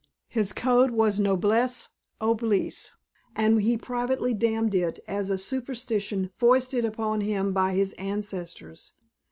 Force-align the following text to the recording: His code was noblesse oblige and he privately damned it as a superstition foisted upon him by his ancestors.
His 0.29 0.51
code 0.51 0.89
was 0.89 1.19
noblesse 1.19 1.89
oblige 2.19 2.89
and 3.35 3.61
he 3.61 3.77
privately 3.77 4.33
damned 4.33 4.73
it 4.73 4.99
as 5.07 5.29
a 5.29 5.37
superstition 5.37 6.31
foisted 6.39 6.85
upon 6.85 7.21
him 7.21 7.53
by 7.53 7.73
his 7.75 7.93
ancestors. 7.99 8.93